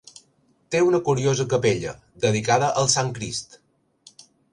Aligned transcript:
Té 0.75 0.79
una 0.85 1.01
curiosa 1.09 1.45
capella, 1.51 1.93
dedicada 2.23 2.71
al 2.83 2.89
Sant 2.95 3.13
Crist. 3.19 3.59